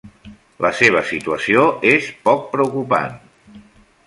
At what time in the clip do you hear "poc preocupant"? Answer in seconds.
2.29-3.15